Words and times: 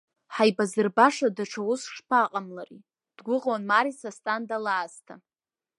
Ҳаибазырбаша 0.33 1.27
даҽа 1.35 1.61
уск 1.71 1.89
шԥаҟамлари, 1.95 2.85
дгәыӷуан 3.17 3.63
Марица 3.69 4.09
Асҭанда 4.09 4.57
лаасҭа. 4.65 5.15